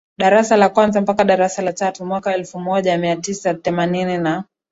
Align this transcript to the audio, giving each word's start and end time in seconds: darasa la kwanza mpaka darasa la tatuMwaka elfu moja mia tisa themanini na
darasa 0.17 0.57
la 0.57 0.69
kwanza 0.69 1.01
mpaka 1.01 1.23
darasa 1.23 1.61
la 1.61 1.73
tatuMwaka 1.73 2.35
elfu 2.35 2.59
moja 2.59 2.97
mia 2.97 3.15
tisa 3.15 3.53
themanini 3.53 4.17
na 4.17 4.43